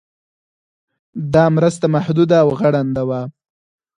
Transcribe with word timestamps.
دا 1.33 1.45
مرسته 1.55 1.85
محدوده 1.95 2.35
او 2.43 2.49
غړنده 2.59 3.03
وه. 3.09 3.21